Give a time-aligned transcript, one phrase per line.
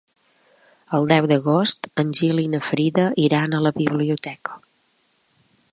[0.97, 4.57] El deu d'agost en Gil i na Frida iran a la biblioteca.